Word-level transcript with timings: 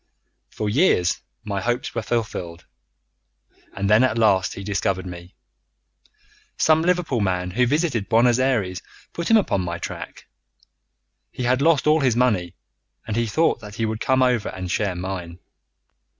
"For 0.49 0.67
years 0.67 1.21
my 1.43 1.61
hopes 1.61 1.93
were 1.93 2.01
fulfilled, 2.01 2.65
and 3.75 3.87
then 3.87 4.03
at 4.03 4.17
last 4.17 4.55
he 4.55 4.63
discovered 4.63 5.05
me. 5.05 5.35
Some 6.57 6.81
Liverpool 6.81 7.19
man 7.21 7.51
who 7.51 7.67
visited 7.67 8.09
Buenos 8.09 8.39
Ayres 8.39 8.81
put 9.13 9.29
him 9.29 9.37
upon 9.37 9.61
my 9.61 9.77
track. 9.77 10.25
He 11.31 11.43
had 11.43 11.61
lost 11.61 11.85
all 11.85 11.99
his 11.99 12.15
money, 12.15 12.55
and 13.05 13.15
he 13.15 13.27
thought 13.27 13.59
that 13.59 13.75
he 13.75 13.85
would 13.85 13.99
come 13.99 14.23
over 14.23 14.49
and 14.49 14.71
share 14.71 14.95
mine. 14.95 15.37